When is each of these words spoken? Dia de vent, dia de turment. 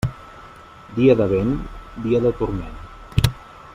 Dia 0.99 1.15
de 1.19 1.27
vent, 1.33 1.53
dia 2.07 2.23
de 2.25 2.33
turment. 2.41 3.33